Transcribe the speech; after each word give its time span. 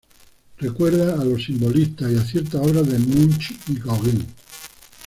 Recuerda 0.57 1.21
a 1.21 1.23
los 1.23 1.43
simbolistas 1.43 2.11
y 2.11 2.15
a 2.17 2.25
ciertas 2.25 2.55
obras 2.59 2.87
de 2.89 2.97
Munch 2.97 3.51
y 3.69 3.77
Gauguin. 3.77 4.25